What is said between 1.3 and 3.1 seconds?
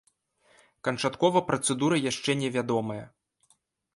працэдура яшчэ не вядомая.